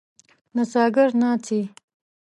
[0.55, 1.59] نڅاګر ناڅي.